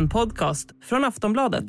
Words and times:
En 0.00 0.08
podcast 0.08 0.70
från 0.82 1.04
Aftonbladet. 1.04 1.64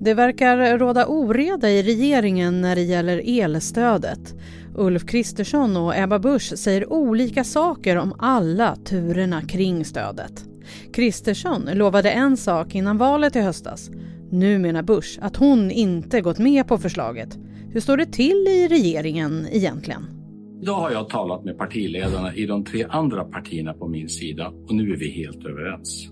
Det 0.00 0.14
verkar 0.14 0.78
råda 0.78 1.06
oreda 1.06 1.70
i 1.70 1.82
regeringen 1.82 2.60
när 2.60 2.76
det 2.76 2.82
gäller 2.82 3.42
elstödet. 3.42 4.34
Ulf 4.76 5.06
Kristersson 5.06 5.76
och 5.76 5.96
Ebba 5.96 6.18
Busch 6.18 6.58
säger 6.58 6.92
olika 6.92 7.44
saker 7.44 7.96
om 7.96 8.14
alla 8.18 8.76
turerna 8.76 9.42
kring 9.42 9.84
stödet. 9.84 10.44
Kristersson 10.92 11.68
lovade 11.72 12.10
en 12.10 12.36
sak 12.36 12.74
innan 12.74 12.98
valet 12.98 13.36
i 13.36 13.40
höstas. 13.40 13.90
Nu 14.30 14.58
menar 14.58 14.82
Busch 14.82 15.18
att 15.22 15.36
hon 15.36 15.70
inte 15.70 16.20
gått 16.20 16.38
med 16.38 16.68
på 16.68 16.78
förslaget. 16.78 17.38
Hur 17.72 17.80
står 17.80 17.96
det 17.96 18.12
till 18.12 18.46
i 18.48 18.68
regeringen 18.68 19.48
egentligen? 19.50 20.17
Idag 20.62 20.74
har 20.74 20.90
jag 20.90 21.08
talat 21.08 21.44
med 21.44 21.58
partiledarna 21.58 22.34
i 22.34 22.46
de 22.46 22.64
tre 22.64 22.86
andra 22.88 23.24
partierna 23.24 23.74
på 23.74 23.88
min 23.88 24.08
sida 24.08 24.48
och 24.48 24.74
nu 24.74 24.92
är 24.92 24.96
vi 24.96 25.10
helt 25.10 25.44
överens. 25.46 26.08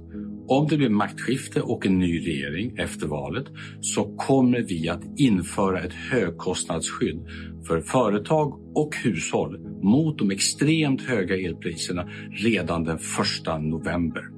Om 0.49 0.67
det 0.69 0.77
blir 0.77 0.89
maktskifte 0.89 1.61
och 1.61 1.87
en 1.87 1.99
ny 1.99 2.19
regering 2.19 2.77
efter 2.77 3.07
valet 3.07 3.47
så 3.81 4.17
kommer 4.17 4.61
vi 4.61 4.89
att 4.89 5.03
införa 5.17 5.81
ett 5.81 5.93
högkostnadsskydd 5.93 7.27
för 7.67 7.81
företag 7.81 8.61
och 8.75 8.97
hushåll 9.05 9.59
mot 9.83 10.19
de 10.19 10.31
extremt 10.31 11.03
höga 11.03 11.37
elpriserna 11.37 12.09
redan 12.31 12.85
den 12.85 12.97
1 12.97 13.03
november. 13.63 14.36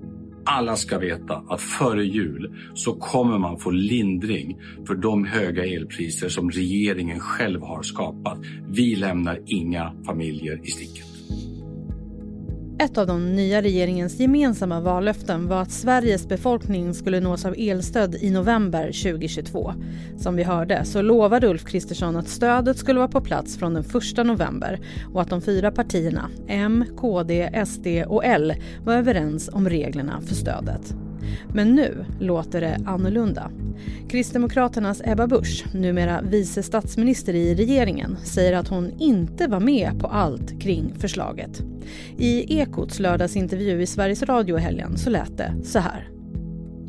Alla 0.51 0.77
ska 0.77 0.98
veta 0.98 1.43
att 1.48 1.61
före 1.61 2.05
jul 2.05 2.55
så 2.75 2.95
kommer 2.95 3.38
man 3.38 3.59
få 3.59 3.70
lindring 3.70 4.59
för 4.87 4.95
de 4.95 5.24
höga 5.24 5.65
elpriser 5.65 6.29
som 6.29 6.51
regeringen 6.51 7.21
själv 7.21 7.62
har 7.62 7.83
skapat. 7.83 8.38
Vi 8.69 8.97
lämnar 8.97 9.41
inga 9.47 9.95
familjer 10.07 10.61
i 10.65 10.66
sticket. 10.66 11.17
Ett 12.80 12.98
av 12.98 13.06
de 13.06 13.37
nya 13.37 13.62
regeringens 13.62 14.20
gemensamma 14.20 14.80
vallöften 14.80 15.48
var 15.48 15.62
att 15.62 15.71
Sveriges 15.71 16.29
befolkning 16.29 16.95
skulle 16.95 17.21
nås 17.21 17.45
av 17.45 17.54
elstöd 17.59 18.15
i 18.15 18.30
november 18.30 18.87
2022. 18.87 19.74
Som 20.18 20.37
vi 20.37 20.43
hörde 20.43 20.84
så 20.84 21.02
lovade 21.02 21.49
Ulf 21.49 21.65
Kristersson 21.65 22.16
att 22.16 22.29
stödet 22.29 22.79
skulle 22.79 22.99
vara 22.99 23.09
på 23.09 23.21
plats 23.21 23.59
från 23.59 23.74
den 23.74 23.84
1 24.18 24.26
november 24.26 24.80
och 25.12 25.23
att 25.23 25.30
de 25.30 25.43
fyra 25.43 25.71
partierna, 25.71 26.30
M, 26.49 26.84
KD, 26.96 27.65
SD 27.66 27.87
och 28.06 28.24
L, 28.24 28.54
var 28.84 28.95
överens 28.95 29.51
om 29.52 29.68
reglerna 29.68 30.21
för 30.21 30.34
stödet. 30.34 30.95
Men 31.52 31.74
nu 31.74 32.04
låter 32.21 32.60
det 32.60 32.79
annorlunda. 32.87 33.51
Kristdemokraternas 34.09 35.02
Ebba 35.04 35.26
Busch, 35.26 35.65
numera 35.74 36.21
vice 36.23 36.62
statsminister 36.62 37.34
i 37.34 37.54
regeringen, 37.54 38.16
säger 38.24 38.52
att 38.52 38.68
hon 38.68 38.90
inte 38.98 39.46
var 39.46 39.60
med 39.60 40.01
på 40.01 40.06
allt 40.06 40.60
kring 40.60 40.95
förslaget. 40.99 41.62
I 42.16 42.59
Ekots 42.59 42.99
lördagsintervju 42.99 43.82
i 43.82 43.87
Sveriges 43.87 44.23
Radio 44.23 44.59
i 44.59 44.60
helgen 44.60 44.99
så 44.99 45.10
lät 45.10 45.37
det 45.37 45.54
så 45.65 45.79
här. 45.79 46.18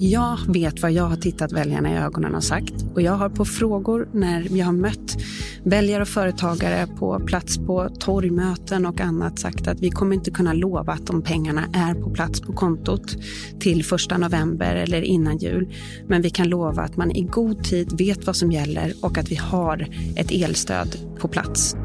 Jag 0.01 0.37
vet 0.47 0.81
vad 0.81 0.91
jag 0.91 1.03
har 1.03 1.15
tittat 1.15 1.51
väljarna 1.51 1.93
i 1.93 1.97
ögonen 1.97 2.35
och 2.35 2.43
sagt. 2.43 2.73
Och 2.93 3.01
jag 3.01 3.11
har 3.11 3.29
på 3.29 3.45
frågor 3.45 4.07
när 4.13 4.57
jag 4.57 4.65
har 4.65 4.73
mött 4.73 5.17
väljare 5.63 6.01
och 6.01 6.07
företagare 6.07 6.87
på 6.87 7.19
plats 7.19 7.57
på 7.57 7.89
torgmöten 7.99 8.85
och 8.85 9.01
annat 9.01 9.39
sagt 9.39 9.67
att 9.67 9.79
vi 9.79 9.89
kommer 9.89 10.15
inte 10.15 10.31
kunna 10.31 10.53
lova 10.53 10.93
att 10.93 11.07
de 11.07 11.21
pengarna 11.21 11.65
är 11.73 11.93
på 11.93 12.09
plats 12.09 12.41
på 12.41 12.53
kontot 12.53 13.15
till 13.59 13.85
första 13.85 14.17
november 14.17 14.75
eller 14.75 15.01
innan 15.01 15.37
jul. 15.37 15.73
Men 16.07 16.21
vi 16.21 16.29
kan 16.29 16.49
lova 16.49 16.81
att 16.81 16.97
man 16.97 17.11
i 17.11 17.21
god 17.21 17.63
tid 17.63 17.97
vet 17.97 18.27
vad 18.27 18.35
som 18.35 18.51
gäller 18.51 18.93
och 19.01 19.17
att 19.17 19.31
vi 19.31 19.35
har 19.35 19.87
ett 20.15 20.31
elstöd 20.31 20.97
på 21.19 21.27
plats. 21.27 21.75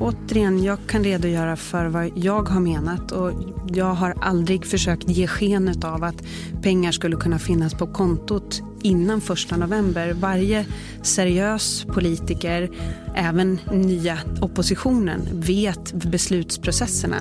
Återigen, 0.00 0.64
jag 0.64 0.78
kan 0.86 1.04
redogöra 1.04 1.56
för 1.56 1.86
vad 1.86 2.10
jag 2.14 2.48
har 2.48 2.60
menat 2.60 3.12
och 3.12 3.32
jag 3.66 3.94
har 3.94 4.14
aldrig 4.20 4.66
försökt 4.66 5.08
ge 5.08 5.26
sken 5.26 5.74
av 5.84 6.04
att 6.04 6.22
pengar 6.62 6.92
skulle 6.92 7.16
kunna 7.16 7.38
finnas 7.38 7.74
på 7.74 7.86
kontot 7.86 8.62
innan 8.82 9.20
första 9.20 9.56
november. 9.56 10.12
Varje 10.12 10.66
seriös 11.02 11.84
politiker, 11.84 12.70
även 13.14 13.58
nya 13.72 14.18
oppositionen, 14.40 15.20
vet 15.32 15.92
beslutsprocesserna. 15.92 17.16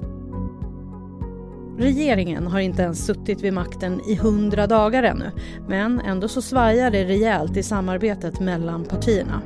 Regeringen 1.78 2.48
har 2.48 2.60
inte 2.60 2.82
ens 2.82 3.06
suttit 3.06 3.42
vid 3.42 3.54
makten 3.54 4.02
i 4.08 4.16
hundra 4.16 4.68
dagar 4.68 5.04
ännu 5.04 5.32
men 5.68 6.00
ändå 6.00 6.28
så 6.28 6.42
svajar 6.42 6.92
det 6.92 7.06
rejält 7.06 7.58
i 7.58 7.64
samarbetet 7.64 8.40
mellan 8.40 8.86
partierna. 8.86 9.42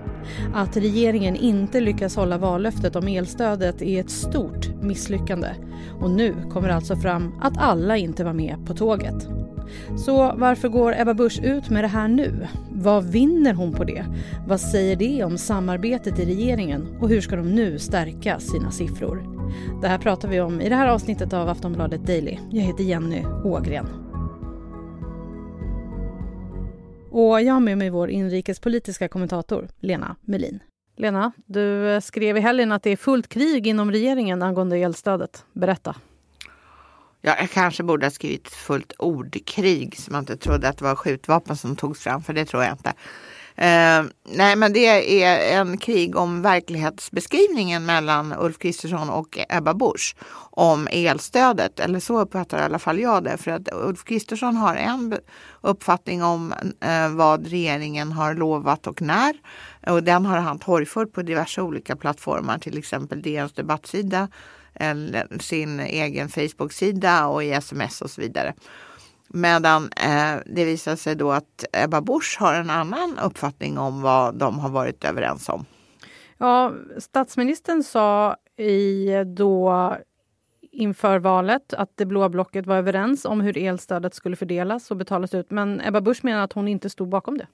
Att 0.53 0.77
regeringen 0.77 1.35
inte 1.35 1.79
lyckas 1.79 2.15
hålla 2.15 2.37
vallöftet 2.37 2.95
om 2.95 3.07
elstödet 3.07 3.81
är 3.81 3.99
ett 3.99 4.09
stort 4.09 4.69
misslyckande. 4.81 5.47
Och 5.99 6.11
nu 6.11 6.35
kommer 6.51 6.67
det 6.67 6.75
alltså 6.75 6.95
fram 6.95 7.33
att 7.41 7.57
alla 7.57 7.97
inte 7.97 8.23
var 8.23 8.33
med 8.33 8.55
på 8.65 8.73
tåget. 8.73 9.27
Så 9.97 10.33
varför 10.37 10.69
går 10.69 10.95
Ebba 11.01 11.13
Busch 11.13 11.39
ut 11.43 11.69
med 11.69 11.83
det 11.83 11.87
här 11.87 12.07
nu? 12.07 12.47
Vad 12.71 13.03
vinner 13.03 13.53
hon 13.53 13.73
på 13.73 13.83
det? 13.83 14.05
Vad 14.47 14.61
säger 14.61 14.95
det 14.95 15.23
om 15.23 15.37
samarbetet 15.37 16.19
i 16.19 16.25
regeringen 16.25 16.87
och 16.99 17.09
hur 17.09 17.21
ska 17.21 17.35
de 17.35 17.55
nu 17.55 17.79
stärka 17.79 18.39
sina 18.39 18.71
siffror? 18.71 19.23
Det 19.81 19.87
här 19.87 19.97
pratar 19.97 20.27
vi 20.27 20.41
om 20.41 20.61
i 20.61 20.69
det 20.69 20.75
här 20.75 20.87
avsnittet 20.87 21.33
av 21.33 21.49
Aftonbladet 21.49 22.07
Daily. 22.07 22.37
Jag 22.49 22.61
heter 22.61 22.83
Jenny 22.83 23.23
Ågren. 23.43 24.10
Och 27.11 27.41
jag 27.41 27.53
har 27.53 27.59
med 27.59 27.77
mig 27.77 27.89
vår 27.89 28.09
inrikespolitiska 28.09 29.07
kommentator 29.07 29.67
Lena 29.79 30.15
Melin. 30.21 30.59
Lena, 30.97 31.31
du 31.45 31.99
skrev 32.03 32.37
i 32.37 32.39
helgen 32.39 32.71
att 32.71 32.83
det 32.83 32.89
är 32.89 32.97
fullt 32.97 33.27
krig 33.27 33.67
inom 33.67 33.91
regeringen 33.91 34.41
angående 34.41 34.77
elstödet. 34.77 35.45
Berätta. 35.53 35.95
Ja, 37.21 37.35
jag 37.39 37.49
kanske 37.49 37.83
borde 37.83 38.05
ha 38.05 38.11
skrivit 38.11 38.47
fullt 38.47 38.93
ordkrig 38.97 39.97
så 39.97 40.11
man 40.11 40.19
inte 40.19 40.37
trodde 40.37 40.69
att 40.69 40.77
det 40.77 40.83
var 40.83 40.95
skjutvapen 40.95 41.55
som 41.55 41.75
togs 41.75 41.99
fram, 41.99 42.23
för 42.23 42.33
det 42.33 42.45
tror 42.45 42.63
jag 42.63 42.73
inte. 42.73 42.93
Eh, 43.55 44.03
nej, 44.23 44.55
men 44.55 44.73
det 44.73 45.23
är 45.23 45.59
en 45.59 45.77
krig 45.77 46.15
om 46.15 46.41
verklighetsbeskrivningen 46.41 47.85
mellan 47.85 48.33
Ulf 48.39 48.57
Kristersson 48.57 49.09
och 49.09 49.39
Ebba 49.49 49.73
Busch 49.73 50.15
om 50.51 50.87
elstödet. 50.91 51.79
Eller 51.79 51.99
så 51.99 52.19
uppfattar 52.19 52.59
i 52.59 52.61
alla 52.61 52.79
fall 52.79 52.99
jag 52.99 53.23
det. 53.23 53.37
För 53.37 53.51
att 53.51 53.69
Ulf 53.73 54.03
Kristersson 54.03 54.55
har 54.55 54.75
en 54.75 55.17
uppfattning 55.61 56.23
om 56.23 56.53
eh, 56.81 57.09
vad 57.09 57.47
regeringen 57.47 58.11
har 58.11 58.33
lovat 58.33 58.87
och 58.87 59.01
när. 59.01 59.35
Och 59.87 60.03
den 60.03 60.25
har 60.25 60.37
han 60.37 60.59
torgfört 60.59 61.13
på 61.13 61.21
diverse 61.21 61.61
olika 61.61 61.95
plattformar, 61.95 62.57
till 62.57 62.77
exempel 62.77 63.21
DNs 63.21 63.53
debattsida, 63.53 64.27
eller 64.73 65.39
sin 65.39 65.79
egen 65.79 66.29
Facebook-sida 66.29 67.27
och 67.27 67.43
i 67.43 67.51
sms 67.51 68.01
och 68.01 68.09
så 68.09 68.21
vidare. 68.21 68.53
Medan 69.33 69.83
eh, 69.83 70.35
det 70.45 70.65
visar 70.65 70.95
sig 70.95 71.15
då 71.15 71.31
att 71.31 71.65
Ebba 71.73 72.01
Busch 72.01 72.37
har 72.39 72.53
en 72.53 72.69
annan 72.69 73.19
uppfattning 73.23 73.77
om 73.77 74.01
vad 74.01 74.35
de 74.35 74.59
har 74.59 74.69
varit 74.69 75.03
överens 75.03 75.49
om. 75.49 75.65
Ja, 76.37 76.73
statsministern 76.97 77.83
sa 77.83 78.35
i 78.57 79.07
då 79.35 79.97
inför 80.71 81.19
valet 81.19 81.73
att 81.73 81.91
det 81.95 82.05
blåa 82.05 82.29
blocket 82.29 82.65
var 82.65 82.75
överens 82.75 83.25
om 83.25 83.41
hur 83.41 83.57
elstödet 83.57 84.13
skulle 84.13 84.35
fördelas 84.35 84.91
och 84.91 84.97
betalas 84.97 85.33
ut. 85.33 85.51
Men 85.51 85.81
Ebba 85.81 86.01
Busch 86.01 86.25
menar 86.25 86.43
att 86.43 86.53
hon 86.53 86.67
inte 86.67 86.89
stod 86.89 87.09
bakom 87.09 87.37
det. 87.37 87.47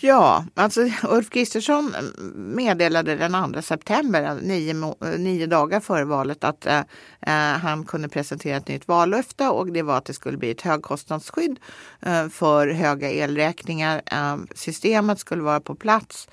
Ja, 0.00 0.44
alltså 0.54 0.80
Ulf 1.08 1.30
Kristersson 1.30 1.94
meddelade 2.34 3.16
den 3.16 3.52
2 3.52 3.62
september, 3.62 4.22
eh, 4.22 4.34
nio, 4.34 4.94
eh, 5.04 5.18
nio 5.18 5.46
dagar 5.46 5.80
före 5.80 6.04
valet, 6.04 6.44
att 6.44 6.66
eh, 6.66 6.78
eh, 7.20 7.58
han 7.58 7.84
kunde 7.84 8.08
presentera 8.08 8.56
ett 8.56 8.68
nytt 8.68 8.88
vallöfte 8.88 9.48
och 9.48 9.72
det 9.72 9.82
var 9.82 9.98
att 9.98 10.04
det 10.04 10.12
skulle 10.12 10.38
bli 10.38 10.50
ett 10.50 10.60
högkostnadsskydd 10.60 11.58
eh, 12.02 12.28
för 12.28 12.68
höga 12.68 13.10
elräkningar. 13.10 14.02
Eh, 14.06 14.36
systemet 14.54 15.18
skulle 15.18 15.42
vara 15.42 15.60
på 15.60 15.74
plats 15.74 16.28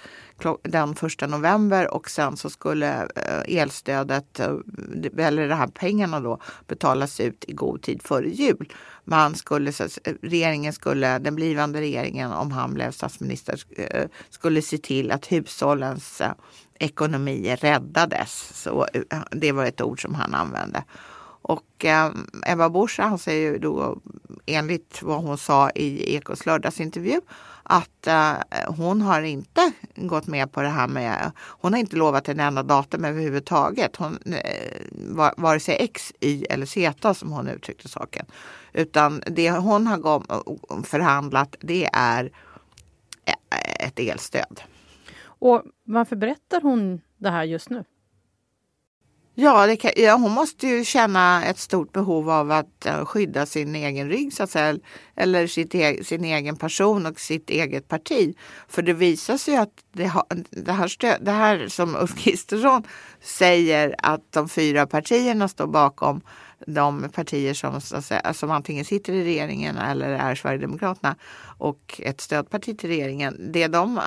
den 0.62 0.96
första 0.96 1.28
november 1.28 1.94
och 1.94 2.10
sen 2.10 2.38
så 2.38 2.50
skulle 2.50 3.08
eh, 3.16 3.58
elstödet, 3.58 4.40
eh, 4.40 4.56
eller 5.18 5.50
de 5.50 5.56
här 5.56 5.68
pengarna 5.68 6.20
då, 6.20 6.40
betalas 6.68 7.20
ut 7.20 7.46
i 7.48 7.54
god 7.54 7.82
tid 7.82 8.02
före 8.04 8.30
jul. 8.30 8.74
Man 9.04 9.36
skulle, 9.36 9.72
regeringen 10.22 10.74
skulle, 10.74 11.20
den 11.20 11.36
blivande 11.36 11.82
regeringen, 11.82 12.32
om 12.32 12.52
han 12.52 12.74
blev 12.74 12.92
statsminister, 12.92 13.60
eh, 13.78 14.08
skulle 14.30 14.62
se 14.62 14.78
till 14.78 15.12
att 15.12 15.32
hushållens 15.32 16.22
ekonomi 16.80 17.56
räddades. 17.56 18.62
Så 18.64 18.88
det 19.32 19.52
var 19.52 19.66
ett 19.66 19.82
ord 19.82 20.02
som 20.02 20.16
han 20.16 20.34
använde. 20.34 20.84
Och 21.48 21.86
eh, 21.86 22.12
Ebba 22.46 22.70
Busch 22.70 23.00
anser 23.00 23.34
ju 23.34 23.58
då 23.58 23.98
enligt 24.46 25.02
vad 25.02 25.24
hon 25.24 25.38
sa 25.38 25.70
i 25.70 26.16
Ekots 26.16 26.46
lördagsintervju 26.46 27.22
att 27.64 28.08
eh, 28.08 28.34
hon 28.68 29.02
har 29.02 29.22
inte 29.22 29.72
gått 29.96 30.28
med 30.28 30.52
på 30.52 30.62
det 30.62 30.70
här 30.70 30.88
med, 30.88 31.32
hon 31.38 31.74
har 31.74 31.80
inte 31.80 31.96
lovat 31.96 32.30
en 32.30 32.40
enda 32.40 32.64
datum 32.64 33.06
överhuvudtaget. 33.06 33.96
Hon, 33.96 34.20
eh, 34.34 35.32
vare 35.38 35.60
sig 35.60 35.78
X, 35.80 36.14
Y 36.20 36.46
eller 36.50 36.66
Z 36.66 37.14
som 37.14 37.32
hon 37.32 37.48
uttryckte 37.48 37.90
saken. 37.90 38.26
Utan 38.74 39.24
det 39.26 39.52
hon 39.52 39.88
har 39.88 40.24
förhandlat 40.84 41.56
det 41.60 41.90
är 41.94 42.32
eh, 43.26 43.88
ett 43.88 44.00
elstöd. 44.00 44.62
Och 45.24 45.64
varför 45.84 46.16
berättar 46.16 46.62
hon 46.62 47.02
det 47.18 47.30
här 47.30 47.44
just 47.44 47.70
nu? 47.70 47.84
Ja, 49.38 49.76
kan, 49.80 49.92
ja, 49.96 50.16
hon 50.16 50.32
måste 50.32 50.68
ju 50.68 50.86
känna 50.86 51.46
ett 51.46 51.60
stort 51.60 51.92
behov 51.92 52.30
av 52.30 52.52
att 52.52 52.86
uh, 52.88 53.06
skydda 53.06 53.46
sin 53.46 53.76
egen 53.76 54.10
rygg 54.10 54.34
så 54.34 54.44
att 54.44 54.50
säga, 54.50 54.78
eller 55.16 55.48
sitt 55.48 55.76
e 55.76 56.04
sin 56.04 56.24
egen 56.26 56.56
person 56.56 57.06
och 57.06 57.20
sitt 57.20 57.50
eget 57.50 57.88
parti. 57.88 58.36
För 58.68 58.82
det 58.82 58.94
visar 58.94 59.38
sig 59.38 59.58
att 59.58 59.70
det, 59.92 60.08
ha, 60.08 60.26
det, 60.50 60.72
här, 60.72 60.88
stöd, 60.88 61.18
det 61.22 61.32
här 61.32 61.68
som 61.68 61.96
Ulf 61.96 62.16
Kristersson 62.16 62.84
säger 63.22 63.96
att 63.98 64.32
de 64.32 64.50
fyra 64.50 64.88
partierna 64.88 65.48
står 65.48 65.68
bakom 65.68 66.22
de 66.68 67.10
partier 67.10 67.54
som, 67.54 67.82
säga, 67.82 68.34
som 68.34 68.52
antingen 68.52 68.86
sitter 68.86 69.14
i 69.14 69.24
regeringen 69.24 69.78
eller 69.78 70.10
är 70.10 70.36
Sverigedemokraterna 70.36 71.16
och 71.58 72.02
ett 72.04 72.22
stödparti 72.22 72.78
till 72.78 72.90
regeringen. 72.90 73.52
Det 73.54 73.68
de 73.68 74.00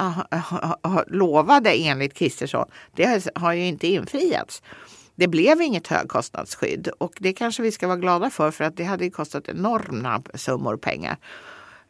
lovade 1.07 1.71
enligt 1.71 2.15
Kristersson, 2.15 2.69
det 2.95 3.29
har 3.35 3.53
ju 3.53 3.67
inte 3.67 3.87
infriats. 3.87 4.63
Det 5.19 5.29
blev 5.29 5.63
inget 5.63 5.87
högkostnadsskydd 5.87 6.89
och 6.89 7.13
det 7.21 7.33
kanske 7.33 7.63
vi 7.63 7.73
ska 7.73 7.87
vara 7.87 7.97
glada 7.97 8.31
för 8.31 8.51
för 8.51 8.65
att 8.65 8.77
det 8.77 8.85
hade 8.85 9.11
kostat 9.11 9.49
enorma 9.49 10.23
summor 10.35 10.77
pengar. 10.77 11.17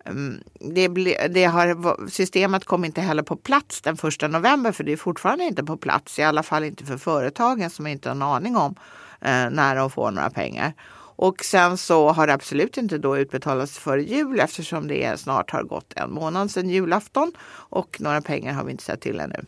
Mm, 0.04 0.40
det 0.60 0.88
ble, 0.88 1.28
det 1.28 1.44
har, 1.44 2.08
systemet 2.10 2.64
kom 2.64 2.84
inte 2.84 3.00
heller 3.00 3.22
på 3.22 3.36
plats 3.36 3.80
den 3.80 3.96
första 3.96 4.28
november 4.28 4.72
för 4.72 4.84
det 4.84 4.92
är 4.92 4.96
fortfarande 4.96 5.44
inte 5.44 5.64
på 5.64 5.76
plats, 5.76 6.18
i 6.18 6.22
alla 6.22 6.42
fall 6.42 6.64
inte 6.64 6.84
för 6.84 6.96
företagen 6.96 7.70
som 7.70 7.86
inte 7.86 8.08
har 8.08 8.16
en 8.16 8.22
aning 8.22 8.56
om 8.56 8.74
eh, 9.20 9.50
när 9.50 9.76
de 9.76 9.90
får 9.90 10.10
några 10.10 10.30
pengar. 10.30 10.72
Och 11.16 11.44
sen 11.44 11.76
så 11.76 12.08
har 12.08 12.26
det 12.26 12.34
absolut 12.34 12.76
inte 12.76 12.98
då 12.98 13.18
utbetalats 13.18 13.78
före 13.78 14.02
jul 14.02 14.40
eftersom 14.40 14.88
det 14.88 15.20
snart 15.20 15.50
har 15.50 15.62
gått 15.62 15.92
en 15.96 16.12
månad 16.12 16.50
sedan 16.50 16.70
julafton 16.70 17.32
och 17.50 18.00
några 18.00 18.20
pengar 18.20 18.52
har 18.52 18.64
vi 18.64 18.70
inte 18.70 18.84
sett 18.84 19.00
till 19.00 19.20
ännu. 19.20 19.44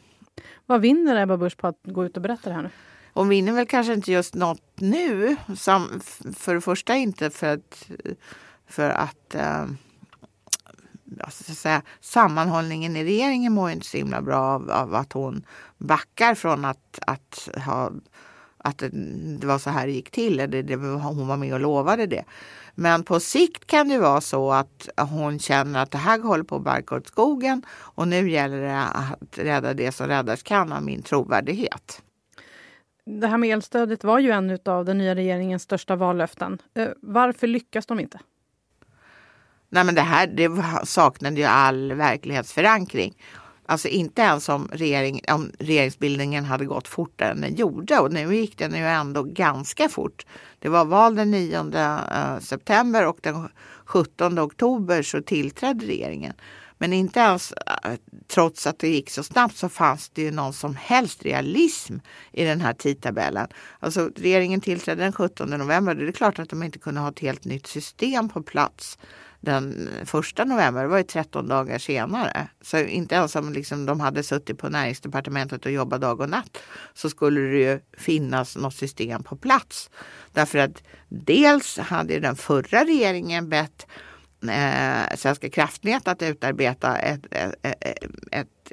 Vad 0.66 0.80
vinner 0.80 1.22
Ebba 1.22 1.36
Busch 1.36 1.56
på 1.56 1.66
att 1.66 1.78
gå 1.82 2.04
ut 2.04 2.16
och 2.16 2.22
berätta 2.22 2.48
det 2.48 2.54
här 2.54 2.62
nu? 2.62 2.70
Hon 3.14 3.28
vinner 3.28 3.52
väl 3.52 3.66
kanske 3.66 3.94
inte 3.94 4.12
just 4.12 4.34
något 4.34 4.62
nu. 4.76 5.36
Sam, 5.56 6.00
för 6.36 6.54
det 6.54 6.60
första 6.60 6.96
inte 6.96 7.30
för 7.30 7.46
att, 7.46 7.88
för 8.66 8.90
att 8.90 9.34
eh, 9.34 9.66
så 11.28 11.52
att 11.52 11.58
säga, 11.58 11.82
sammanhållningen 12.00 12.96
i 12.96 13.04
regeringen 13.04 13.52
mår 13.52 13.70
inte 13.70 13.86
så 13.86 13.96
himla 13.96 14.22
bra 14.22 14.38
av, 14.38 14.70
av 14.70 14.94
att 14.94 15.12
hon 15.12 15.42
backar 15.78 16.34
från 16.34 16.64
att, 16.64 16.98
att 17.06 17.48
ha 17.66 17.90
att 18.64 18.78
det 19.38 19.46
var 19.46 19.58
så 19.58 19.70
här 19.70 19.86
det 19.86 19.92
gick 19.92 20.10
till. 20.10 20.40
eller 20.40 20.62
det, 20.62 20.76
hon 20.76 21.28
var 21.28 21.36
med 21.36 21.54
och 21.54 21.60
lovade 21.60 22.06
det. 22.06 22.24
Men 22.74 23.02
på 23.02 23.20
sikt 23.20 23.66
kan 23.66 23.88
det 23.88 23.98
vara 23.98 24.20
så 24.20 24.52
att 24.52 24.88
hon 25.10 25.38
känner 25.38 25.82
att 25.82 25.90
det 25.90 25.98
här 25.98 26.20
håller 26.20 26.44
på 26.44 26.56
att 26.56 26.62
barka 26.62 26.94
åt 26.94 27.06
skogen 27.06 27.62
och 27.70 28.08
nu 28.08 28.30
gäller 28.30 28.62
det 28.62 28.82
att 28.82 29.38
rädda 29.38 29.74
det 29.74 29.92
som 29.92 30.06
räddas 30.06 30.42
kan 30.42 30.72
av 30.72 30.82
min 30.82 31.02
trovärdighet. 31.02 32.02
Det 33.04 33.26
här 33.26 33.38
med 33.38 33.50
elstödet 33.50 34.04
var 34.04 34.18
ju 34.18 34.30
en 34.30 34.58
av 34.64 34.84
den 34.84 34.98
nya 34.98 35.14
regeringens 35.14 35.62
största 35.62 35.96
vallöften. 35.96 36.58
Eh, 36.74 36.88
varför 37.02 37.46
lyckas 37.46 37.86
de 37.86 38.00
inte? 38.00 38.20
Nej 39.68 39.84
men 39.84 39.94
det 39.94 40.00
här 40.00 40.26
det 40.26 40.50
saknade 40.86 41.36
ju 41.36 41.44
all 41.44 41.92
verklighetsförankring. 41.92 43.14
Alltså 43.66 43.88
inte 43.88 44.22
ens 44.22 44.48
om, 44.48 44.68
regering, 44.72 45.20
om 45.32 45.52
regeringsbildningen 45.58 46.44
hade 46.44 46.64
gått 46.64 46.88
fortare 46.88 47.30
än 47.30 47.40
den 47.40 47.54
gjorde 47.54 47.98
och 47.98 48.12
nu 48.12 48.36
gick 48.36 48.58
den 48.58 48.74
ju 48.74 48.86
ändå 48.86 49.22
ganska 49.22 49.88
fort. 49.88 50.26
Det 50.58 50.68
var 50.68 50.84
val 50.84 51.14
den 51.14 51.30
9 51.30 51.58
eh, 51.74 52.38
september 52.38 53.06
och 53.06 53.18
den 53.22 53.48
17 53.84 54.38
oktober 54.38 55.02
så 55.02 55.22
tillträdde 55.22 55.86
regeringen. 55.86 56.32
Men 56.80 56.92
inte 56.92 57.20
ens 57.20 57.52
äh, 57.52 57.94
trots 58.28 58.66
att 58.66 58.78
det 58.78 58.88
gick 58.88 59.10
så 59.10 59.22
snabbt 59.22 59.56
så 59.56 59.68
fanns 59.68 60.08
det 60.08 60.22
ju 60.22 60.30
någon 60.30 60.52
som 60.52 60.76
helst 60.76 61.22
realism 61.22 61.94
i 62.32 62.44
den 62.44 62.60
här 62.60 62.72
tidtabellen. 62.72 63.48
Alltså 63.78 64.10
regeringen 64.16 64.60
tillträdde 64.60 65.02
den 65.02 65.12
17 65.12 65.50
november. 65.50 65.94
Det 65.94 66.08
är 66.08 66.12
klart 66.12 66.38
att 66.38 66.50
de 66.50 66.62
inte 66.62 66.78
kunde 66.78 67.00
ha 67.00 67.08
ett 67.08 67.20
helt 67.20 67.44
nytt 67.44 67.66
system 67.66 68.28
på 68.28 68.42
plats 68.42 68.98
den 69.40 69.88
första 70.04 70.44
november, 70.44 70.82
det 70.82 70.88
var 70.88 70.98
ju 70.98 71.04
13 71.04 71.48
dagar 71.48 71.78
senare. 71.78 72.48
Så 72.62 72.78
inte 72.78 73.14
ens 73.14 73.36
om 73.36 73.52
liksom 73.52 73.86
de 73.86 74.00
hade 74.00 74.22
suttit 74.22 74.58
på 74.58 74.68
näringsdepartementet 74.68 75.66
och 75.66 75.72
jobbat 75.72 76.00
dag 76.00 76.20
och 76.20 76.28
natt 76.28 76.58
så 76.94 77.10
skulle 77.10 77.40
det 77.40 77.58
ju 77.58 77.80
finnas 77.98 78.56
något 78.56 78.74
system 78.74 79.22
på 79.22 79.36
plats. 79.36 79.90
Därför 80.32 80.58
att 80.58 80.82
dels 81.08 81.78
hade 81.78 82.20
den 82.20 82.36
förra 82.36 82.84
regeringen 82.84 83.48
bett 83.48 83.86
eh, 84.48 85.16
Svenska 85.16 85.50
kraftnät 85.50 86.08
att 86.08 86.22
utarbeta 86.22 86.98
ett, 86.98 87.26
ett, 87.30 87.54
ett, 87.62 87.98
ett, 88.32 88.70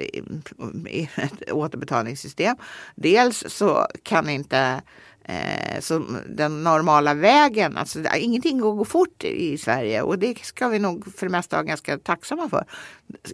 ett 1.16 1.52
återbetalningssystem. 1.52 2.56
Dels 2.96 3.44
så 3.48 3.88
kan 4.04 4.30
inte 4.30 4.82
eh, 5.28 5.80
som 5.80 6.18
den 6.30 6.64
normala 6.64 7.14
vägen. 7.14 7.78
Alltså, 7.78 8.00
ingenting 8.18 8.60
går 8.60 8.86
fort 8.86 9.24
i 9.24 9.58
Sverige 9.58 10.02
och 10.02 10.20
det 10.20 10.46
ska 10.46 10.68
vi 10.68 10.80
nog 10.80 11.14
för 11.16 11.26
det 11.26 11.32
mesta 11.32 11.56
vara 11.56 11.64
ganska 11.64 11.98
tacksamma 11.98 12.50
för. 12.50 12.66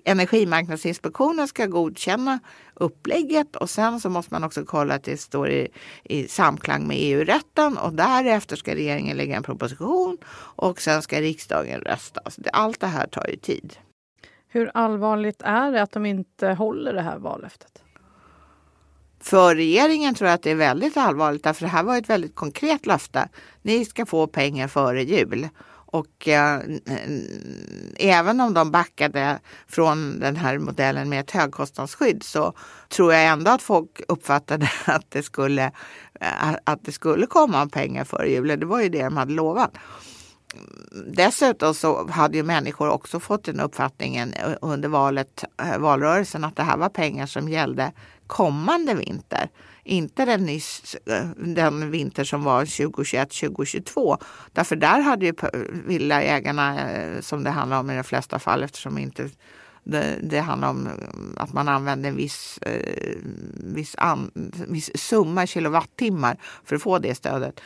Energimarknadsinspektionen 0.04 1.48
ska 1.48 1.66
godkänna 1.66 2.40
upplägget 2.74 3.56
och 3.56 3.70
sen 3.70 4.00
så 4.00 4.10
måste 4.10 4.34
man 4.34 4.44
också 4.44 4.66
kolla 4.66 4.94
att 4.94 5.04
det 5.04 5.18
står 5.18 5.50
i, 5.50 5.68
i 6.04 6.28
samklang 6.28 6.88
med 6.88 6.98
EU-rätten 7.00 7.78
och 7.78 7.94
därefter 7.94 8.56
ska 8.56 8.76
regeringen 8.76 9.18
lägga 9.18 9.36
en 9.36 9.44
proposition 9.44 10.18
och 10.56 10.82
sen 10.82 11.02
ska 11.02 11.22
riksdagen 11.22 11.82
rösta. 11.82 12.22
Så 12.28 12.42
det, 12.42 12.50
allt 12.50 12.80
det 12.80 12.88
här 12.88 13.08
tar 13.08 13.28
ju 13.28 13.36
tid. 13.36 13.78
Hur 14.48 14.72
allvarligt 14.74 15.42
är 15.42 15.72
det 15.72 15.82
att 15.82 15.92
de 15.92 16.06
inte 16.06 16.48
håller 16.48 16.94
det 16.94 17.02
här 17.02 17.18
vallöftet? 17.18 17.83
För 19.24 19.56
regeringen 19.56 20.16
tror 20.16 20.28
jag 20.28 20.36
att 20.36 20.44
det 20.44 20.52
är 20.52 20.56
väldigt 20.56 20.98
allvarligt 20.98 21.44
därför 21.44 21.62
det 21.62 21.72
här 21.72 21.84
var 21.84 21.98
ett 21.98 22.10
väldigt 22.10 22.36
konkret 22.36 22.86
löfte. 22.86 23.30
Ni 23.62 23.86
ska 23.86 24.06
få 24.06 24.28
pengar 24.28 24.68
före 24.68 25.04
jul. 25.04 25.50
Och 25.94 26.28
eh, 26.28 26.62
även 27.96 28.42
om 28.42 28.54
de 28.54 28.72
backade 28.72 29.40
från 29.68 30.20
den 30.20 30.36
här 30.36 30.58
modellen 30.58 31.10
med 31.10 31.20
ett 31.20 31.32
högkostnadsskydd 31.32 32.24
så 32.24 32.54
tror 32.90 33.14
jag 33.14 33.26
ändå 33.26 33.52
att 33.52 33.62
folk 33.62 34.02
uppfattade 34.08 34.70
att 34.86 35.06
det 35.12 35.24
skulle, 35.24 35.72
eh, 36.20 36.56
att 36.64 36.86
det 36.86 36.92
skulle 36.92 37.26
komma 37.26 37.68
pengar 37.68 38.04
före 38.04 38.30
jul. 38.30 38.60
Det 38.60 38.66
var 38.66 38.82
ju 38.82 38.90
det 38.90 39.04
de 39.04 39.18
hade 39.18 39.34
lovat. 39.34 39.78
Dessutom 41.08 41.74
så 41.74 42.08
hade 42.08 42.38
ju 42.38 42.44
människor 42.44 42.90
också 42.90 43.20
fått 43.20 43.44
den 43.44 43.60
uppfattningen 43.60 44.34
eh, 44.34 44.54
under 44.62 44.90
valet, 44.90 45.44
eh, 45.62 45.78
valrörelsen 45.78 46.44
att 46.44 46.56
det 46.56 46.64
här 46.64 46.78
var 46.78 46.90
pengar 46.90 47.26
som 47.26 47.50
gällde 47.50 47.92
kommande 48.28 48.94
vinter. 48.94 49.50
Inte 49.84 50.26
den, 50.26 50.46
nyss, 50.46 50.96
den 51.38 51.92
vinter 51.92 52.24
som 52.24 52.44
var 52.44 52.66
2021-2022. 52.66 54.18
Därför 54.52 54.76
där 54.76 55.02
hade 55.02 55.26
ju 55.26 55.34
villaägarna, 55.88 56.92
eh, 56.92 57.22
som 57.22 57.44
det 57.44 57.50
handlar 57.50 57.80
om 57.80 57.90
i 57.90 57.96
de 57.96 58.04
flesta 58.04 58.40
fall 58.40 58.64
eftersom 58.64 58.98
inte 58.98 59.30
det, 59.84 60.20
det 60.24 60.40
handlar 60.40 60.70
om 60.70 60.88
eh, 60.88 61.44
att 61.44 61.54
man 61.54 61.68
använder 61.68 62.10
en 62.10 62.16
viss, 62.16 62.58
eh, 62.58 63.16
viss, 63.54 63.96
an, 63.98 64.32
viss 64.68 64.92
summa 64.96 65.48
kilowattimmar 65.48 66.38
för 66.64 66.76
att 66.76 66.82
få 66.82 67.00
det 67.00 67.16
stödet 67.16 67.62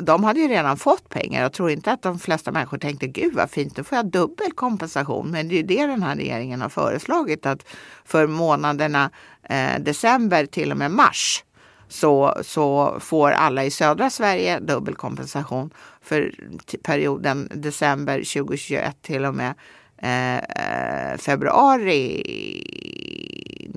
de 0.00 0.24
hade 0.24 0.40
ju 0.40 0.48
redan 0.48 0.76
fått 0.76 1.08
pengar. 1.08 1.42
Jag 1.42 1.52
tror 1.52 1.70
inte 1.70 1.92
att 1.92 2.02
de 2.02 2.18
flesta 2.18 2.52
människor 2.52 2.78
tänkte 2.78 3.06
gud 3.06 3.34
vad 3.34 3.50
fint, 3.50 3.76
nu 3.76 3.84
får 3.84 3.96
jag 3.96 4.06
dubbel 4.06 4.52
kompensation. 4.52 5.30
Men 5.30 5.48
det 5.48 5.54
är 5.54 5.56
ju 5.56 5.62
det 5.62 5.86
den 5.86 6.02
här 6.02 6.16
regeringen 6.16 6.60
har 6.60 6.68
föreslagit 6.68 7.46
att 7.46 7.66
för 8.04 8.26
månaderna 8.26 9.10
eh, 9.42 9.78
december 9.78 10.46
till 10.46 10.70
och 10.70 10.76
med 10.76 10.90
mars 10.90 11.44
så, 11.88 12.34
så 12.42 12.96
får 13.00 13.30
alla 13.30 13.64
i 13.64 13.70
södra 13.70 14.10
Sverige 14.10 14.60
dubbel 14.60 14.94
kompensation 14.94 15.70
för 16.02 16.34
perioden 16.82 17.48
december 17.54 18.14
2021 18.14 19.02
till 19.02 19.24
och 19.24 19.34
med 19.34 19.54
Eh, 20.02 20.36
eh, 20.36 21.16
februari 21.16 22.22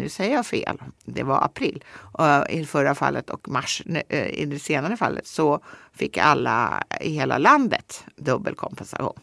nu 0.02 0.10
säger 0.10 0.36
jag 0.36 0.46
fel, 0.46 0.78
det 1.06 1.24
var 1.24 1.44
april 1.44 1.84
uh, 2.20 2.44
i 2.50 2.66
förra 2.66 2.96
fallet 2.96 3.30
och 3.30 3.50
mars 3.50 3.84
eh, 4.10 4.28
i 4.28 4.46
det 4.46 4.60
senare 4.60 4.98
fallet 4.98 5.28
så 5.28 5.60
fick 5.94 6.18
alla 6.18 6.84
i 7.02 7.10
hela 7.10 7.38
landet 7.38 8.04
dubbel 8.16 8.56
kompensation. 8.56 9.20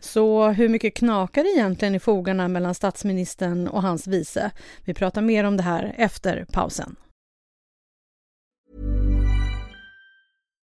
Så 0.00 0.48
hur 0.48 0.68
mycket 0.68 0.94
knakar 0.94 1.42
det 1.42 1.48
egentligen 1.48 1.94
i 1.94 1.98
fogarna 1.98 2.48
mellan 2.48 2.74
statsministern 2.74 3.68
och 3.68 3.82
hans 3.82 4.06
vice? 4.06 4.50
Vi 4.84 4.94
pratar 4.94 5.22
mer 5.22 5.44
om 5.44 5.56
det 5.56 5.62
här 5.62 5.94
efter 5.96 6.46
pausen. 6.52 6.96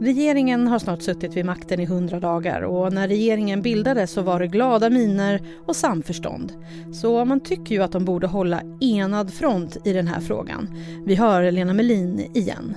Regeringen 0.00 0.66
har 0.66 0.78
snart 0.78 1.02
suttit 1.02 1.36
vid 1.36 1.44
makten 1.44 1.80
i 1.80 1.84
hundra 1.84 2.20
dagar 2.20 2.62
och 2.62 2.92
när 2.92 3.08
regeringen 3.08 3.62
bildades 3.62 4.10
så 4.10 4.22
var 4.22 4.40
det 4.40 4.46
glada 4.46 4.90
miner 4.90 5.42
och 5.66 5.76
samförstånd. 5.76 6.52
Så 6.92 7.24
man 7.24 7.40
tycker 7.40 7.74
ju 7.74 7.82
att 7.82 7.92
de 7.92 8.04
borde 8.04 8.26
hålla 8.26 8.62
enad 8.80 9.34
front 9.34 9.76
i 9.84 9.92
den 9.92 10.06
här 10.06 10.20
frågan. 10.20 10.68
Vi 11.06 11.14
hör 11.14 11.50
Lena 11.50 11.74
Melin 11.74 12.30
igen. 12.34 12.76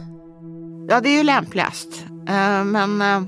Ja, 0.89 1.01
det 1.01 1.09
är 1.09 1.17
ju 1.17 1.23
lämpligast. 1.23 2.05
Eh, 2.09 2.63
men 2.63 3.01
eh, 3.01 3.21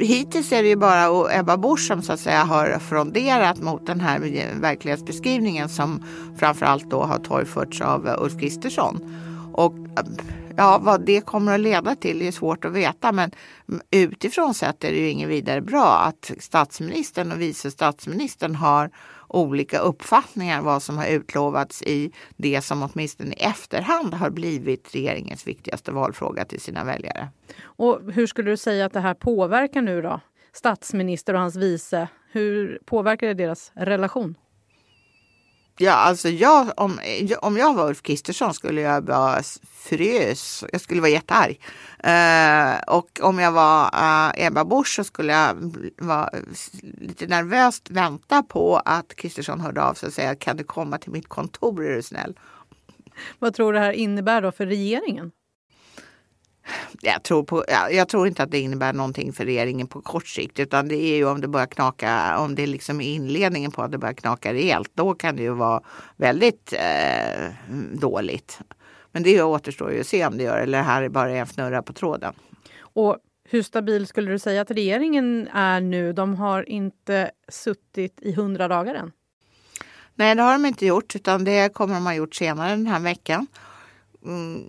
hittills 0.00 0.52
är 0.52 0.62
det 0.62 0.68
ju 0.68 0.76
bara 0.76 1.34
Ebba 1.38 1.56
Busch 1.56 1.86
som 1.86 2.02
så 2.02 2.12
att 2.12 2.20
säga 2.20 2.44
har 2.44 2.78
fronderat 2.78 3.60
mot 3.60 3.86
den 3.86 4.00
här 4.00 4.20
verklighetsbeskrivningen 4.60 5.68
som 5.68 6.04
framförallt 6.36 6.90
då 6.90 7.02
har 7.02 7.18
torgförts 7.18 7.80
av 7.80 8.08
eh, 8.08 8.22
Ulf 8.22 8.38
Kristersson. 8.40 9.00
Och 9.52 9.74
Ja, 10.60 10.78
vad 10.82 11.06
det 11.06 11.20
kommer 11.20 11.54
att 11.54 11.60
leda 11.60 11.96
till 11.96 12.22
är 12.22 12.30
svårt 12.30 12.64
att 12.64 12.72
veta 12.72 13.12
men 13.12 13.30
utifrån 13.90 14.54
sett 14.54 14.84
är 14.84 14.90
det 14.90 14.98
ju 14.98 15.08
inget 15.08 15.28
vidare 15.28 15.60
bra 15.60 15.98
att 15.98 16.32
statsministern 16.38 17.32
och 17.32 17.40
vice 17.40 17.70
statsministern 17.70 18.54
har 18.54 18.90
olika 19.28 19.78
uppfattningar 19.78 20.62
vad 20.62 20.82
som 20.82 20.98
har 20.98 21.06
utlovats 21.06 21.82
i 21.82 22.12
det 22.36 22.60
som 22.60 22.82
åtminstone 22.82 23.30
i 23.30 23.42
efterhand 23.42 24.14
har 24.14 24.30
blivit 24.30 24.94
regeringens 24.94 25.46
viktigaste 25.46 25.92
valfråga 25.92 26.44
till 26.44 26.60
sina 26.60 26.84
väljare. 26.84 27.28
Och 27.62 28.12
hur 28.12 28.26
skulle 28.26 28.50
du 28.50 28.56
säga 28.56 28.86
att 28.86 28.92
det 28.92 29.00
här 29.00 29.14
påverkar 29.14 29.82
nu 29.82 30.02
då? 30.02 30.20
Statsminister 30.52 31.34
och 31.34 31.40
hans 31.40 31.56
vice, 31.56 32.08
hur 32.32 32.78
påverkar 32.84 33.26
det 33.26 33.34
deras 33.34 33.72
relation? 33.74 34.34
Ja, 35.82 35.92
alltså 35.92 36.28
jag, 36.28 36.72
om, 36.76 37.00
om 37.40 37.56
jag 37.56 37.74
var 37.74 37.88
Ulf 37.88 38.02
Kristersson 38.02 38.54
skulle 38.54 38.80
jag 38.80 39.06
vara 39.06 39.42
frös, 39.72 40.64
Jag 40.72 40.80
skulle 40.80 41.00
vara 41.00 41.10
jättearg. 41.10 41.60
Uh, 42.06 42.96
och 42.96 43.20
om 43.22 43.38
jag 43.38 43.52
var 43.52 43.84
uh, 43.84 44.46
Ebba 44.46 44.64
Busch 44.64 44.94
så 44.94 45.04
skulle 45.04 45.32
jag 45.32 45.56
vara 45.98 46.30
lite 46.98 47.26
nervöst 47.26 47.90
vänta 47.90 48.42
på 48.42 48.76
att 48.84 49.14
Kristersson 49.14 49.60
hörde 49.60 49.82
av 49.82 49.94
sig 49.94 50.06
och 50.06 50.12
säga 50.12 50.34
kan 50.34 50.56
du 50.56 50.64
komma 50.64 50.98
till 50.98 51.12
mitt 51.12 51.28
kontor 51.28 51.84
är 51.84 51.96
du 51.96 52.02
snäll. 52.02 52.38
Vad 53.38 53.54
tror 53.54 53.72
du 53.72 53.78
det 53.78 53.84
här 53.84 53.92
innebär 53.92 54.42
då 54.42 54.52
för 54.52 54.66
regeringen? 54.66 55.32
Jag 57.02 57.22
tror, 57.22 57.42
på, 57.42 57.64
jag 57.90 58.08
tror 58.08 58.26
inte 58.26 58.42
att 58.42 58.50
det 58.50 58.60
innebär 58.60 58.92
någonting 58.92 59.32
för 59.32 59.44
regeringen 59.44 59.86
på 59.86 60.00
kort 60.00 60.26
sikt 60.26 60.58
utan 60.58 60.88
det 60.88 60.96
är 60.96 61.16
ju 61.16 61.24
om 61.24 61.40
det 61.40 61.48
börjar 61.48 61.66
knaka, 61.66 62.38
om 62.38 62.54
det 62.54 62.66
liksom 62.66 63.00
är 63.00 63.14
inledningen 63.14 63.70
på 63.70 63.82
att 63.82 63.92
det 63.92 63.98
börjar 63.98 64.14
knaka 64.14 64.52
rejält. 64.52 64.90
Då 64.94 65.14
kan 65.14 65.36
det 65.36 65.42
ju 65.42 65.54
vara 65.54 65.82
väldigt 66.16 66.72
eh, 66.72 67.50
dåligt. 67.92 68.60
Men 69.12 69.22
det 69.22 69.42
återstår 69.42 69.92
ju 69.92 70.00
att 70.00 70.06
se 70.06 70.26
om 70.26 70.38
det 70.38 70.44
gör 70.44 70.58
eller 70.58 70.78
det 70.78 70.84
här 70.84 71.02
är 71.02 71.08
bara 71.08 71.30
en 71.30 71.46
fnurra 71.46 71.82
på 71.82 71.92
tråden. 71.92 72.34
Och 72.80 73.18
hur 73.48 73.62
stabil 73.62 74.06
skulle 74.06 74.30
du 74.30 74.38
säga 74.38 74.62
att 74.62 74.70
regeringen 74.70 75.48
är 75.52 75.80
nu? 75.80 76.12
De 76.12 76.34
har 76.34 76.68
inte 76.68 77.30
suttit 77.48 78.18
i 78.22 78.32
hundra 78.32 78.68
dagar 78.68 78.94
än. 78.94 79.12
Nej, 80.14 80.34
det 80.34 80.42
har 80.42 80.52
de 80.52 80.66
inte 80.66 80.86
gjort 80.86 81.16
utan 81.16 81.44
det 81.44 81.74
kommer 81.74 81.94
de 81.94 82.06
ha 82.06 82.14
gjort 82.14 82.34
senare 82.34 82.70
den 82.70 82.86
här 82.86 83.00
veckan. 83.00 83.46
Mm, 84.24 84.64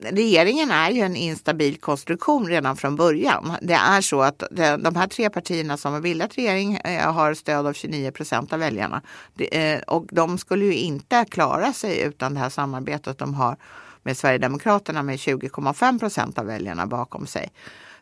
regeringen 0.00 0.70
är 0.70 0.90
ju 0.90 1.00
en 1.00 1.16
instabil 1.16 1.76
konstruktion 1.80 2.46
redan 2.46 2.76
från 2.76 2.96
början. 2.96 3.52
Det 3.62 3.74
är 3.74 4.00
så 4.00 4.22
att 4.22 4.42
de 4.78 4.96
här 4.96 5.06
tre 5.06 5.30
partierna 5.30 5.76
som 5.76 5.92
har 5.92 6.00
bildat 6.00 6.38
regering 6.38 6.76
eh, 6.76 7.12
har 7.12 7.34
stöd 7.34 7.66
av 7.66 7.72
29 7.72 8.10
procent 8.10 8.52
av 8.52 8.58
väljarna. 8.58 9.02
Eh, 9.38 9.80
och 9.80 10.06
de 10.10 10.38
skulle 10.38 10.64
ju 10.64 10.74
inte 10.74 11.24
klara 11.30 11.72
sig 11.72 12.00
utan 12.00 12.34
det 12.34 12.40
här 12.40 12.48
samarbetet 12.48 13.18
de 13.18 13.34
har 13.34 13.56
med 14.02 14.16
Sverigedemokraterna 14.16 15.02
med 15.02 15.16
20,5 15.16 15.98
procent 15.98 16.38
av 16.38 16.46
väljarna 16.46 16.86
bakom 16.86 17.26
sig. 17.26 17.52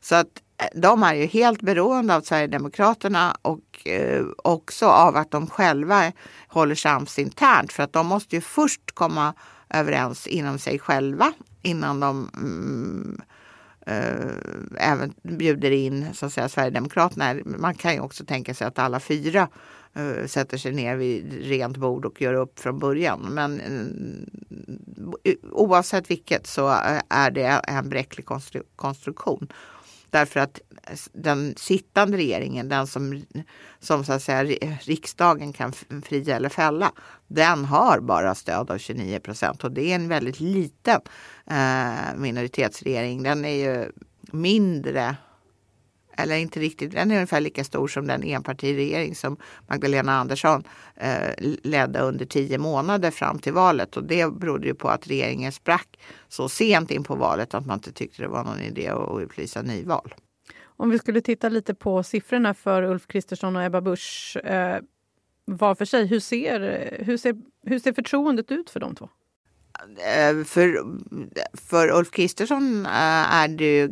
Så 0.00 0.14
att 0.14 0.42
eh, 0.62 0.80
de 0.80 1.02
är 1.02 1.14
ju 1.14 1.26
helt 1.26 1.60
beroende 1.60 2.16
av 2.16 2.20
Sverigedemokraterna 2.20 3.36
och 3.42 3.60
också 4.36 4.86
av 4.86 5.16
att 5.16 5.30
de 5.30 5.46
själva 5.46 6.12
håller 6.48 6.74
sams 6.74 7.18
internt 7.18 7.72
för 7.72 7.82
att 7.82 7.92
de 7.92 8.06
måste 8.06 8.36
ju 8.36 8.40
först 8.42 8.90
komma 8.94 9.34
överens 9.70 10.26
inom 10.26 10.58
sig 10.58 10.78
själva 10.78 11.32
innan 11.62 12.00
de 12.00 12.30
mm, 12.36 13.20
eh, 13.86 14.90
även 14.92 15.14
bjuder 15.22 15.70
in 15.70 16.14
så 16.14 16.26
att 16.26 16.32
säga, 16.32 16.48
Sverigedemokraterna. 16.48 17.34
Man 17.44 17.74
kan 17.74 17.94
ju 17.94 18.00
också 18.00 18.24
tänka 18.24 18.54
sig 18.54 18.66
att 18.66 18.78
alla 18.78 19.00
fyra 19.00 19.48
eh, 19.94 20.26
sätter 20.26 20.58
sig 20.58 20.72
ner 20.72 20.96
vid 20.96 21.32
rent 21.32 21.76
bord 21.76 22.04
och 22.04 22.22
gör 22.22 22.34
upp 22.34 22.58
från 22.60 22.78
början. 22.78 23.20
Men 23.30 23.60
eh, 25.24 25.34
oavsett 25.52 26.10
vilket 26.10 26.46
så 26.46 26.68
eh, 26.68 27.00
är 27.08 27.30
det 27.30 27.60
en 27.68 27.88
bräcklig 27.88 28.26
konstru 28.26 28.62
konstruktion. 28.76 29.48
Därför 30.10 30.40
att 30.40 30.60
den 31.12 31.54
sittande 31.56 32.16
regeringen, 32.16 32.68
den 32.68 32.86
som, 32.86 33.24
som 33.78 34.04
så 34.04 34.12
att 34.12 34.22
säga 34.22 34.44
riksdagen 34.80 35.52
kan 35.52 35.72
fria 36.04 36.36
eller 36.36 36.48
fälla, 36.48 36.92
den 37.26 37.64
har 37.64 38.00
bara 38.00 38.34
stöd 38.34 38.70
av 38.70 38.78
29 38.78 39.20
procent 39.20 39.64
och 39.64 39.72
det 39.72 39.90
är 39.90 39.94
en 39.94 40.08
väldigt 40.08 40.40
liten 40.40 41.00
eh, 41.46 42.16
minoritetsregering. 42.16 43.22
Den 43.22 43.44
är 43.44 43.54
ju 43.54 43.92
mindre 44.32 45.16
eller 46.22 46.36
inte 46.36 46.60
riktigt, 46.60 46.92
den 46.92 47.10
är 47.10 47.14
ungefär 47.14 47.40
lika 47.40 47.64
stor 47.64 47.88
som 47.88 48.06
den 48.06 48.24
enpartiregering 48.24 49.14
som 49.14 49.36
Magdalena 49.66 50.12
Andersson 50.12 50.64
eh, 50.96 51.34
ledde 51.62 52.00
under 52.00 52.26
tio 52.26 52.58
månader 52.58 53.10
fram 53.10 53.38
till 53.38 53.52
valet. 53.52 53.96
Och 53.96 54.04
det 54.04 54.32
berodde 54.32 54.66
ju 54.66 54.74
på 54.74 54.88
att 54.88 55.06
regeringen 55.06 55.52
sprack 55.52 55.98
så 56.28 56.48
sent 56.48 56.90
in 56.90 57.04
på 57.04 57.14
valet 57.14 57.54
att 57.54 57.66
man 57.66 57.78
inte 57.78 57.92
tyckte 57.92 58.22
det 58.22 58.28
var 58.28 58.44
någon 58.44 58.60
idé 58.60 58.88
att 58.88 59.22
utlysa 59.22 59.62
nyval. 59.62 60.14
Om 60.62 60.90
vi 60.90 60.98
skulle 60.98 61.20
titta 61.20 61.48
lite 61.48 61.74
på 61.74 62.02
siffrorna 62.02 62.54
för 62.54 62.82
Ulf 62.82 63.06
Kristersson 63.06 63.56
och 63.56 63.62
Ebba 63.62 63.80
Busch 63.80 64.36
eh, 64.44 64.80
var 65.44 65.74
för 65.74 65.84
sig. 65.84 66.06
Hur 66.06 66.20
ser, 66.20 66.60
hur, 67.04 67.16
ser, 67.16 67.36
hur 67.66 67.78
ser 67.78 67.92
förtroendet 67.92 68.50
ut 68.50 68.70
för 68.70 68.80
de 68.80 68.94
två? 68.94 69.08
Eh, 69.88 70.44
för, 70.44 70.84
för 71.56 71.98
Ulf 71.98 72.10
Kristersson 72.10 72.86
eh, 72.86 73.34
är 73.34 73.48
det 73.48 73.90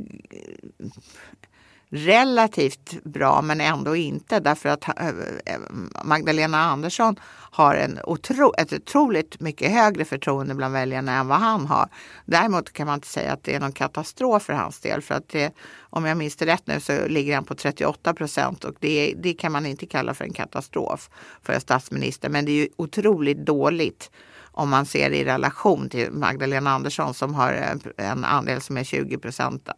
relativt 1.91 3.05
bra 3.05 3.43
men 3.43 3.61
ändå 3.61 3.97
inte 3.97 4.41
därför 4.41 4.69
att 4.69 4.89
eh, 4.89 5.09
eh, 5.09 5.61
Magdalena 6.05 6.59
Andersson 6.59 7.17
har 7.51 7.75
en 7.75 7.99
otro, 8.05 8.53
ett 8.59 8.73
otroligt 8.73 9.41
mycket 9.41 9.73
högre 9.73 10.05
förtroende 10.05 10.55
bland 10.55 10.75
väljarna 10.75 11.13
än 11.13 11.29
vad 11.29 11.39
han 11.39 11.67
har. 11.67 11.89
Däremot 12.25 12.73
kan 12.73 12.87
man 12.87 12.95
inte 12.95 13.09
säga 13.09 13.33
att 13.33 13.45
det 13.45 13.55
är 13.55 13.61
någon 13.61 13.73
katastrof 13.73 14.43
för 14.43 14.53
hans 14.53 14.81
del 14.81 15.03
för 15.03 15.15
att 15.15 15.29
det, 15.29 15.53
om 15.81 16.05
jag 16.05 16.17
minns 16.17 16.37
det 16.37 16.47
rätt 16.47 16.67
nu 16.67 16.81
så 16.81 17.07
ligger 17.09 17.35
han 17.35 17.45
på 17.45 17.55
38 17.55 18.15
procent 18.15 18.65
och 18.65 18.75
det, 18.81 19.15
det 19.17 19.33
kan 19.33 19.53
man 19.53 19.67
inte 19.67 19.87
kalla 19.87 20.15
för 20.15 20.25
en 20.25 20.33
katastrof 20.33 21.11
för 21.43 21.53
en 21.53 21.61
statsminister 21.61 22.29
men 22.29 22.45
det 22.45 22.53
är 22.53 22.57
ju 22.57 22.69
otroligt 22.77 23.39
dåligt 23.39 24.11
om 24.59 24.71
man 24.71 24.87
ser 24.87 25.11
i 25.11 25.25
relation 25.25 25.89
till 25.89 26.13
Magdalena 26.13 26.71
Andersson 26.71 27.15
som 27.15 27.35
har 27.35 27.53
en 27.97 28.25
andel 28.25 28.61
som 28.61 28.77
är 28.77 28.85
20 28.85 29.19
procent 29.19 29.69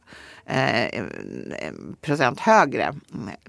eh, 0.47 1.05
procent 2.01 2.41
högre, 2.41 2.95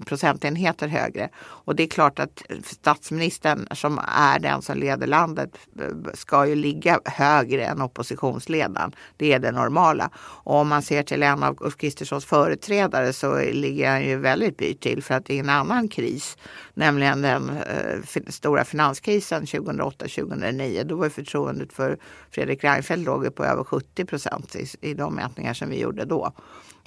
procentenheter 0.06 0.88
högre. 0.88 1.28
Och 1.38 1.76
det 1.76 1.82
är 1.82 1.88
klart 1.88 2.18
att 2.18 2.42
statsministern 2.64 3.66
som 3.70 4.00
är 4.16 4.38
den 4.38 4.62
som 4.62 4.78
leder 4.78 5.06
landet 5.06 5.58
eh, 5.80 6.12
ska 6.14 6.46
ju 6.46 6.54
ligga 6.54 7.00
högre 7.04 7.64
än 7.64 7.80
oppositionsledaren. 7.80 8.92
Det 9.16 9.32
är 9.32 9.38
det 9.38 9.52
normala. 9.52 10.10
Och 10.16 10.54
om 10.54 10.68
man 10.68 10.82
ser 10.82 11.02
till 11.02 11.22
en 11.22 11.42
av 11.42 11.56
Ulf 11.60 11.76
Kristerssons 11.76 12.24
företrädare 12.24 13.12
så 13.12 13.38
ligger 13.38 13.90
han 13.90 14.04
ju 14.04 14.16
väldigt 14.16 14.56
byrt 14.56 14.80
till 14.80 15.02
för 15.02 15.14
att 15.14 15.26
det 15.26 15.34
är 15.34 15.40
en 15.40 15.48
annan 15.48 15.88
kris, 15.88 16.36
nämligen 16.74 17.22
den 17.22 17.50
eh, 17.50 18.22
stora 18.28 18.64
finanskrisen 18.64 19.44
2008-2009. 19.44 20.84
Då 20.84 20.96
var 20.96 21.08
förtroendet 21.08 21.72
för 21.72 21.98
Fredrik 22.30 22.64
Reinfeldt 22.64 23.06
låg 23.06 23.34
på 23.34 23.44
över 23.44 23.64
70 23.64 24.04
procent 24.04 24.56
i, 24.56 24.66
i 24.80 24.94
de 24.94 25.14
mätningar 25.14 25.54
som 25.54 25.70
vi 25.70 25.80
gjorde 25.80 26.04
då. 26.04 26.32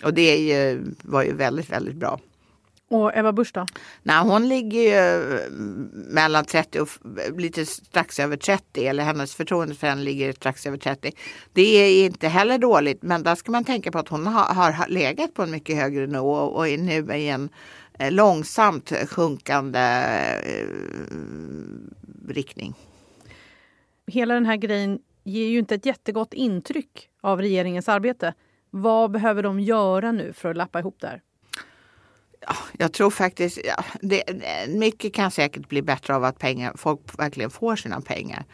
Och 0.04 0.14
det 0.14 0.38
ju, 0.38 0.86
var 1.02 1.24
ju 1.24 1.34
väldigt, 1.34 1.70
väldigt 1.70 1.96
bra. 1.96 2.20
Och 2.90 3.18
Ebba 3.18 3.32
Busch 3.32 3.52
då? 3.54 3.66
Nej, 4.04 4.24
hon 4.24 4.50
ligger 4.50 4.82
ju 4.82 5.40
mellan 5.94 6.46
30 6.46 6.80
och 6.80 6.90
lite 7.38 7.66
strax 7.66 8.20
över 8.20 8.38
30. 8.38 8.88
Eller 8.88 9.04
hennes 9.04 9.36
förtroende 9.36 9.76
för 9.76 9.88
henne 9.88 10.02
ligger 10.02 10.34
strax 10.34 10.68
över 10.68 10.78
30. 10.78 11.12
Det 11.54 11.62
är 11.62 12.06
inte 12.06 12.28
heller 12.28 12.58
dåligt. 12.58 13.04
Men 13.04 13.24
där 13.24 13.36
ska 13.36 13.52
man 13.52 13.64
tänka 13.64 13.92
på 13.92 14.00
att 14.00 14.10
hon 14.10 14.28
har, 14.28 14.74
har 14.74 14.88
legat 14.88 15.34
på 15.34 15.44
en 15.44 15.52
mycket 15.52 15.76
högre 15.76 16.08
nivå 16.08 16.34
och 16.34 16.68
är 16.68 16.78
nu 16.78 17.14
i 17.16 17.30
en 17.30 17.50
långsamt 18.00 18.94
sjunkande 19.10 19.80
eh, 20.44 20.68
riktning. 22.28 22.74
Hela 24.08 24.34
den 24.34 24.46
här 24.46 24.56
grejen 24.56 25.00
ger 25.24 25.48
ju 25.48 25.60
inte 25.60 25.76
ett 25.76 25.86
jättegott 25.86 26.34
intryck 26.34 27.10
av 27.22 27.42
regeringens 27.42 27.90
arbete. 27.90 28.34
Vad 28.70 29.12
behöver 29.12 29.44
de 29.44 29.60
göra 29.60 30.12
nu 30.12 30.34
för 30.34 30.50
att 30.50 30.58
lappa 30.58 30.80
ihop 30.80 30.96
det 31.00 31.08
här? 31.08 31.22
Ja, 32.48 32.56
jag 32.78 32.94
tror 32.94 33.10
faktiskt, 33.10 33.60
ja, 33.64 33.84
det, 34.02 34.24
mycket 34.68 35.14
kan 35.14 35.32
säkert 35.32 35.70
bli 35.70 35.82
bättre 35.82 36.16
av 36.16 36.24
att 36.24 36.40
pengar, 36.40 36.74
folk 36.76 37.20
verkligen 37.20 37.50
får 37.50 37.76
sina 37.76 38.02
pengar. 38.02 38.46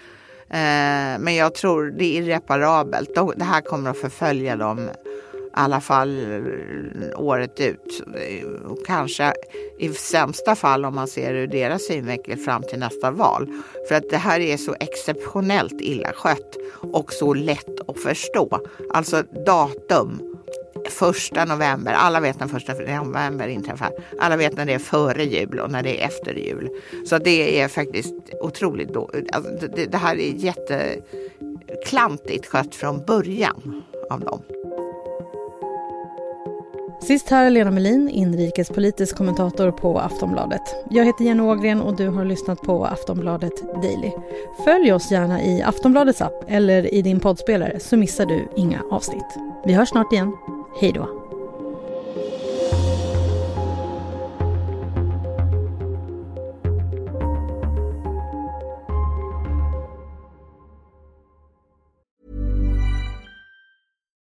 Eh, 0.49 1.19
men 1.19 1.35
jag 1.35 1.55
tror 1.55 1.91
det 1.91 2.05
är 2.05 2.21
irreparabelt. 2.21 3.15
De, 3.15 3.33
det 3.35 3.43
här 3.43 3.61
kommer 3.61 3.89
att 3.89 3.97
förfölja 3.97 4.55
dem 4.55 4.89
alla 5.53 5.81
fall 5.81 6.19
eh, 6.19 7.19
året 7.19 7.59
ut. 7.59 8.03
Eh, 8.15 8.47
och 8.47 8.85
kanske 8.85 9.33
i 9.79 9.89
sämsta 9.89 10.55
fall 10.55 10.85
om 10.85 10.95
man 10.95 11.07
ser 11.07 11.33
ur 11.33 11.47
deras 11.47 11.85
synvinkel 11.85 12.37
fram 12.37 12.63
till 12.63 12.79
nästa 12.79 13.11
val. 13.11 13.47
För 13.87 13.95
att 13.95 14.09
det 14.09 14.17
här 14.17 14.39
är 14.39 14.57
så 14.57 14.75
exceptionellt 14.79 15.81
illa 15.81 16.13
skött 16.13 16.57
och 16.93 17.13
så 17.13 17.33
lätt 17.33 17.89
att 17.89 17.99
förstå. 17.99 18.59
Alltså 18.93 19.23
datum 19.45 20.31
första 20.89 21.45
november. 21.45 21.93
Alla 21.93 22.19
vet 22.19 22.39
när 22.39 22.47
första 22.47 22.73
november 22.73 23.47
inträffar. 23.47 23.91
Alla 24.19 24.37
vet 24.37 24.57
när 24.57 24.65
det 24.65 24.73
är 24.73 24.79
före 24.79 25.23
jul 25.23 25.59
och 25.59 25.71
när 25.71 25.83
det 25.83 26.01
är 26.01 26.05
efter 26.05 26.33
jul. 26.33 26.69
Så 27.05 27.17
det 27.17 27.61
är 27.61 27.67
faktiskt 27.67 28.15
otroligt 28.41 28.93
då. 28.93 29.09
Alltså 29.31 29.51
det, 29.75 29.85
det 29.85 29.97
här 29.97 30.15
är 30.15 30.33
jätteklantigt 30.33 32.45
skött 32.45 32.75
från 32.75 33.05
början 33.05 33.83
av 34.09 34.19
dem. 34.19 34.41
Sist 37.11 37.29
här 37.29 37.49
Lena 37.49 37.71
Melin, 37.71 38.09
inrikespolitisk 38.09 39.15
kommentator 39.15 39.71
på 39.71 39.99
Aftonbladet. 39.99 40.61
Jag 40.89 41.05
heter 41.05 41.25
Jenny 41.25 41.41
Ågren 41.41 41.81
och 41.81 41.95
du 41.95 42.07
har 42.07 42.25
lyssnat 42.25 42.61
på 42.61 42.85
Aftonbladet 42.85 43.81
Daily. 43.81 44.11
Följ 44.65 44.93
oss 44.93 45.11
gärna 45.11 45.43
i 45.43 45.61
Aftonbladets 45.61 46.21
app 46.21 46.45
eller 46.47 46.93
i 46.93 47.01
din 47.01 47.19
poddspelare 47.19 47.79
så 47.79 47.97
missar 47.97 48.25
du 48.25 48.47
inga 48.55 48.81
avsnitt. 48.91 49.37
Vi 49.65 49.73
hörs 49.73 49.89
snart 49.89 50.13
igen. 50.13 50.33
Hej 50.81 50.91
då! 50.91 51.20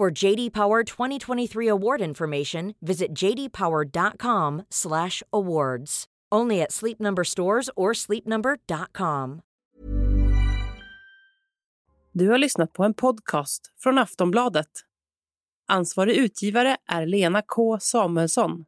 For 0.00 0.24
JD 0.24 0.50
Power 0.50 0.84
2023 0.84 1.68
award 1.68 2.00
information, 2.00 2.74
visit 2.80 3.22
jdpower.com/awards. 3.22 6.04
Only 6.34 6.62
at 6.62 6.72
Sleep 6.72 7.00
Number 7.00 7.24
stores 7.24 7.70
or 7.76 7.94
sleepnumber.com. 7.94 9.40
Du 12.12 12.30
har 12.30 12.38
lyssnat 12.38 12.72
på 12.72 12.84
en 12.84 12.94
podcast 12.94 13.72
från 13.78 13.98
Aftonbladet. 13.98 14.70
Ansvarig 15.68 16.16
utgivare 16.16 16.76
är 16.86 17.06
Lena 17.06 17.42
K 17.42 17.78
Samuelsson. 17.80 18.64